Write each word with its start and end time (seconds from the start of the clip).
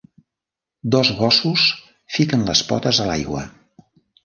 Dos 0.95 1.11
gossos 1.19 1.67
fiquen 2.15 2.47
les 2.49 2.65
potes 2.73 3.05
a 3.05 3.09
l'aigua 3.13 3.47